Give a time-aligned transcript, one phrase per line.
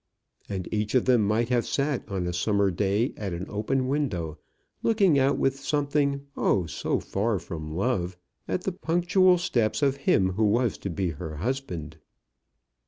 [0.49, 4.39] And each of them might have sat on a summer day, at an open window,
[4.81, 8.17] looking out with something, oh, so far from love,
[8.47, 11.97] at the punctual steps of him who was to be her husband.